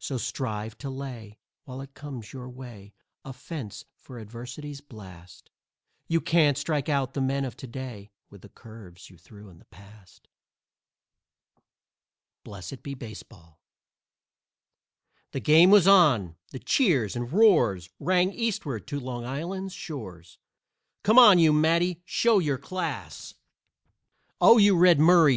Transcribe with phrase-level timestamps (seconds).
[0.00, 2.92] So strive to lay, while it comes your way,
[3.24, 5.48] A fence for Adversity's blast.
[6.08, 9.60] You can't strike out the men of to day With the curves you threw in
[9.60, 10.26] the past.
[12.42, 13.60] BLESSED BE BASEBALL
[15.30, 16.34] The game was on!
[16.50, 20.38] The cheers and roars Rang Eastward to Long Island's shores;
[21.04, 23.34] "Come on, you Matty show your class!"
[24.40, 25.28] "Oh, you Red Murray!